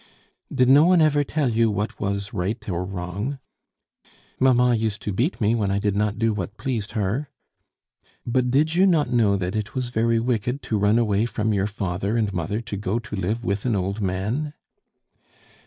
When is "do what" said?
6.17-6.57